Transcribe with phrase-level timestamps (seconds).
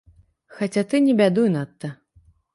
[0.61, 1.93] Хаця ты не бядуй надта!